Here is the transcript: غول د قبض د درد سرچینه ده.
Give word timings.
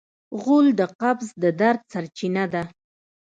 غول 0.41 0.67
د 0.79 0.81
قبض 1.01 1.27
د 1.43 1.45
درد 1.61 1.81
سرچینه 1.91 2.43
ده. 2.53 2.63